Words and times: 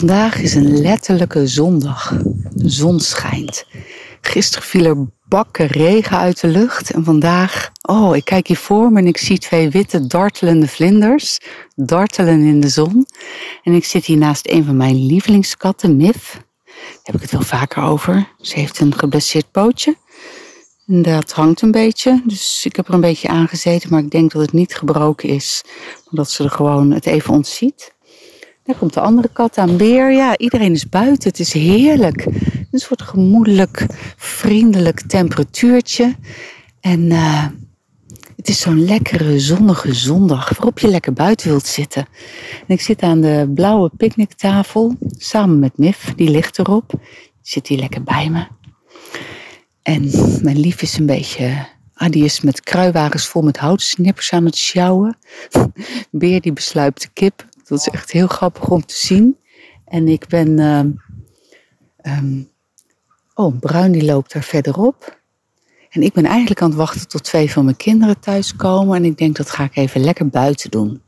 Vandaag 0.00 0.40
is 0.40 0.54
een 0.54 0.80
letterlijke 0.80 1.46
zondag. 1.46 2.12
De 2.52 2.68
zon 2.68 3.00
schijnt. 3.00 3.66
Gisteren 4.20 4.66
viel 4.66 4.84
er 4.84 5.06
bakken 5.28 5.66
regen 5.66 6.18
uit 6.18 6.40
de 6.40 6.46
lucht. 6.46 6.90
En 6.90 7.04
vandaag, 7.04 7.70
oh, 7.82 8.16
ik 8.16 8.24
kijk 8.24 8.46
hier 8.46 8.56
voor 8.56 8.92
me 8.92 8.98
en 8.98 9.06
ik 9.06 9.16
zie 9.16 9.38
twee 9.38 9.70
witte 9.70 10.06
dartelende 10.06 10.68
vlinders. 10.68 11.38
Dartelen 11.74 12.40
in 12.40 12.60
de 12.60 12.68
zon. 12.68 13.06
En 13.62 13.72
ik 13.72 13.84
zit 13.84 14.04
hier 14.04 14.16
naast 14.16 14.48
een 14.48 14.64
van 14.64 14.76
mijn 14.76 15.06
lievelingskatten, 15.06 15.96
Mif. 15.96 16.32
Daar 16.64 17.02
heb 17.02 17.14
ik 17.14 17.20
het 17.20 17.30
wel 17.30 17.42
vaker 17.42 17.82
over. 17.82 18.28
Ze 18.40 18.58
heeft 18.58 18.80
een 18.80 18.98
geblesseerd 18.98 19.50
pootje. 19.50 19.96
En 20.86 21.02
dat 21.02 21.32
hangt 21.32 21.62
een 21.62 21.70
beetje. 21.70 22.22
Dus 22.24 22.64
ik 22.64 22.76
heb 22.76 22.88
er 22.88 22.94
een 22.94 23.00
beetje 23.00 23.28
aangezeten. 23.28 23.90
Maar 23.90 24.00
ik 24.00 24.10
denk 24.10 24.32
dat 24.32 24.42
het 24.42 24.52
niet 24.52 24.74
gebroken 24.74 25.28
is. 25.28 25.64
Omdat 26.10 26.30
ze 26.30 26.44
er 26.44 26.50
gewoon 26.50 26.90
het 26.90 27.06
even 27.06 27.34
ontziet. 27.34 27.98
Daar 28.64 28.76
komt 28.76 28.94
de 28.94 29.00
andere 29.00 29.28
kat 29.32 29.58
aan. 29.58 29.76
Beer, 29.76 30.12
ja, 30.12 30.38
iedereen 30.38 30.72
is 30.72 30.88
buiten. 30.88 31.28
Het 31.28 31.38
is 31.38 31.52
heerlijk. 31.52 32.26
Een 32.70 32.78
soort 32.78 33.02
gemoedelijk, 33.02 33.86
vriendelijk 34.16 35.00
temperatuurtje. 35.00 36.14
En 36.80 37.00
uh, 37.00 37.46
het 38.36 38.48
is 38.48 38.60
zo'n 38.60 38.84
lekkere, 38.84 39.38
zonnige 39.38 39.94
zondag 39.94 40.48
waarop 40.48 40.78
je 40.78 40.88
lekker 40.88 41.12
buiten 41.12 41.48
wilt 41.48 41.66
zitten. 41.66 42.06
En 42.66 42.74
ik 42.74 42.80
zit 42.80 43.02
aan 43.02 43.20
de 43.20 43.50
blauwe 43.54 43.90
picknicktafel 43.96 44.96
samen 45.16 45.58
met 45.58 45.78
Mif, 45.78 46.14
die 46.16 46.30
ligt 46.30 46.58
erop. 46.58 46.92
Zit 47.42 47.66
hier 47.66 47.78
lekker 47.78 48.02
bij 48.02 48.30
me. 48.30 48.46
En 49.82 50.10
mijn 50.42 50.60
lief 50.60 50.82
is 50.82 50.98
een 50.98 51.06
beetje 51.06 51.68
Ah, 52.00 52.10
die 52.10 52.24
is 52.24 52.40
met 52.40 52.60
kruiwagens 52.60 53.26
vol 53.26 53.42
met 53.42 53.56
houtsnippers 53.56 54.32
aan 54.32 54.44
het 54.44 54.56
sjouwen. 54.56 55.18
Beer 56.10 56.40
die 56.40 56.52
besluipt 56.52 57.02
de 57.02 57.08
kip. 57.12 57.48
Dat 57.70 57.78
is 57.78 57.88
echt 57.88 58.10
heel 58.10 58.26
grappig 58.26 58.68
om 58.68 58.86
te 58.86 58.96
zien. 58.96 59.36
En 59.84 60.08
ik 60.08 60.26
ben. 60.26 60.58
Uh, 60.58 62.16
um, 62.16 62.50
oh, 63.34 63.58
Bruin 63.60 63.92
die 63.92 64.04
loopt 64.04 64.32
daar 64.32 64.42
verderop. 64.42 65.18
En 65.90 66.02
ik 66.02 66.12
ben 66.12 66.24
eigenlijk 66.24 66.62
aan 66.62 66.68
het 66.68 66.78
wachten 66.78 67.08
tot 67.08 67.24
twee 67.24 67.50
van 67.50 67.64
mijn 67.64 67.76
kinderen 67.76 68.20
thuiskomen. 68.20 68.96
En 68.96 69.04
ik 69.04 69.18
denk 69.18 69.36
dat 69.36 69.50
ga 69.50 69.64
ik 69.64 69.76
even 69.76 70.00
lekker 70.00 70.28
buiten 70.28 70.70
doen. 70.70 71.02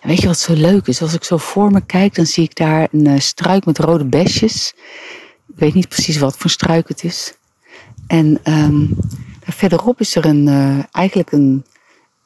En 0.00 0.08
weet 0.08 0.20
je 0.20 0.26
wat 0.26 0.38
zo 0.38 0.54
leuk 0.54 0.86
is? 0.86 1.02
Als 1.02 1.14
ik 1.14 1.24
zo 1.24 1.36
voor 1.36 1.70
me 1.70 1.80
kijk, 1.80 2.14
dan 2.14 2.26
zie 2.26 2.44
ik 2.44 2.56
daar 2.56 2.88
een 2.92 3.08
uh, 3.08 3.18
struik 3.18 3.64
met 3.64 3.78
rode 3.78 4.04
besjes. 4.04 4.74
Ik 5.46 5.58
weet 5.58 5.74
niet 5.74 5.88
precies 5.88 6.18
wat 6.18 6.36
voor 6.36 6.50
struik 6.50 6.88
het 6.88 7.04
is. 7.04 7.34
En 8.06 8.40
daar 8.42 9.54
verderop 9.54 10.00
is 10.00 10.16
er 10.16 10.24
een, 10.24 10.46
uh, 10.46 10.78
eigenlijk 10.90 11.32
een. 11.32 11.64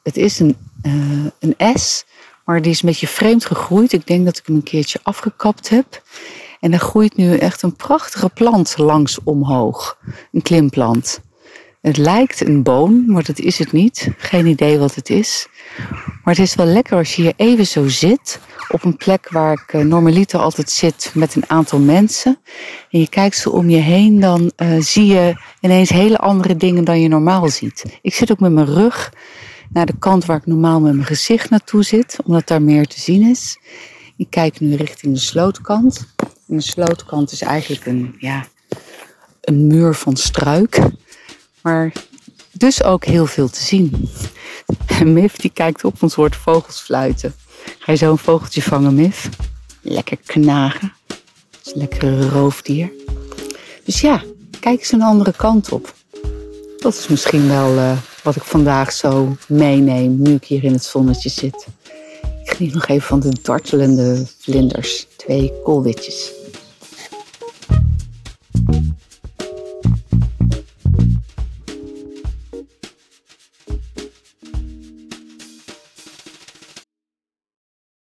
Het 0.03 0.17
is 0.17 0.39
een, 0.39 0.57
uh, 0.83 1.25
een 1.39 1.77
S 1.79 2.05
maar 2.49 2.61
die 2.61 2.71
is 2.71 2.81
een 2.81 2.89
beetje 2.89 3.07
vreemd 3.07 3.45
gegroeid. 3.45 3.93
Ik 3.93 4.07
denk 4.07 4.25
dat 4.25 4.37
ik 4.37 4.45
hem 4.45 4.55
een 4.55 4.63
keertje 4.63 4.99
afgekapt 5.03 5.69
heb. 5.69 6.01
En 6.59 6.73
er 6.73 6.79
groeit 6.79 7.15
nu 7.15 7.37
echt 7.37 7.61
een 7.61 7.75
prachtige 7.75 8.29
plant 8.29 8.77
langs 8.77 9.19
omhoog. 9.23 9.97
Een 10.31 10.41
klimplant. 10.41 11.19
Het 11.81 11.97
lijkt 11.97 12.47
een 12.47 12.63
boom, 12.63 13.03
maar 13.07 13.23
dat 13.23 13.39
is 13.39 13.59
het 13.59 13.71
niet. 13.71 14.09
Geen 14.17 14.45
idee 14.45 14.79
wat 14.79 14.95
het 14.95 15.09
is. 15.09 15.47
Maar 16.23 16.33
het 16.35 16.39
is 16.39 16.55
wel 16.55 16.65
lekker 16.65 16.97
als 16.97 17.15
je 17.15 17.21
hier 17.21 17.33
even 17.35 17.67
zo 17.67 17.87
zit. 17.87 18.39
Op 18.67 18.83
een 18.83 18.97
plek 18.97 19.29
waar 19.29 19.53
ik 19.53 19.73
uh, 19.73 19.81
normaliter 19.81 20.39
altijd 20.39 20.69
zit 20.69 21.11
met 21.13 21.35
een 21.35 21.49
aantal 21.49 21.79
mensen. 21.79 22.39
En 22.91 22.99
je 22.99 23.09
kijkt 23.09 23.37
zo 23.37 23.49
om 23.49 23.69
je 23.69 23.77
heen, 23.77 24.19
dan 24.19 24.51
uh, 24.57 24.81
zie 24.81 25.05
je 25.05 25.35
ineens 25.61 25.89
hele 25.89 26.17
andere 26.17 26.55
dingen 26.55 26.83
dan 26.83 27.01
je 27.01 27.07
normaal 27.07 27.49
ziet. 27.49 27.99
Ik 28.01 28.13
zit 28.13 28.31
ook 28.31 28.39
met 28.39 28.51
mijn 28.51 28.73
rug 28.73 29.11
naar 29.69 29.85
de 29.85 29.97
kant 29.99 30.25
waar 30.25 30.37
ik 30.37 30.45
normaal 30.45 30.79
met 30.79 30.93
mijn 30.93 31.07
gezicht 31.07 31.49
naartoe 31.49 31.83
zit, 31.83 32.17
omdat 32.25 32.47
daar 32.47 32.61
meer 32.61 32.87
te 32.87 32.99
zien 32.99 33.29
is. 33.29 33.59
Ik 34.17 34.29
kijk 34.29 34.59
nu 34.59 34.75
richting 34.75 35.13
de 35.13 35.19
slootkant. 35.19 36.07
En 36.47 36.55
de 36.55 36.61
slootkant 36.61 37.31
is 37.31 37.41
eigenlijk 37.41 37.85
een, 37.85 38.15
ja, 38.17 38.47
een 39.41 39.67
muur 39.67 39.93
van 39.93 40.15
struik. 40.15 40.79
Maar 41.61 41.91
dus 42.51 42.83
ook 42.83 43.05
heel 43.05 43.25
veel 43.25 43.49
te 43.49 43.63
zien. 43.63 44.09
En 44.87 45.13
Mif 45.13 45.35
die 45.35 45.51
kijkt 45.53 45.83
op 45.83 46.03
ons 46.03 46.13
hoort 46.13 46.35
vogels 46.35 46.81
fluiten. 46.81 47.33
Ga 47.79 47.91
je 47.91 47.97
zo 47.97 48.11
een 48.11 48.17
vogeltje 48.17 48.61
vangen, 48.61 48.95
Mif? 48.95 49.29
Lekker 49.81 50.17
knagen. 50.25 50.93
Dat 51.07 51.75
is 51.75 52.01
een 52.01 52.29
roofdier. 52.29 52.91
Dus 53.83 54.01
ja, 54.01 54.23
kijk 54.59 54.79
eens 54.79 54.91
een 54.91 55.01
andere 55.01 55.33
kant 55.33 55.71
op. 55.71 55.93
Dat 56.77 56.93
is 56.93 57.07
misschien 57.07 57.47
wel 57.47 57.75
uh, 57.75 57.97
wat 58.23 58.35
ik 58.35 58.43
vandaag 58.43 58.91
zo 58.91 59.35
meeneem, 59.47 60.21
nu 60.21 60.33
ik 60.33 60.45
hier 60.45 60.63
in 60.63 60.73
het 60.73 60.83
zonnetje 60.83 61.29
zit. 61.29 61.67
Ik 62.43 62.49
geniet 62.49 62.73
nog 62.73 62.87
even 62.87 63.07
van 63.07 63.19
de 63.19 63.31
dartelende 63.41 64.25
vlinders, 64.39 65.07
twee 65.15 65.53
koolwitjes. 65.63 66.38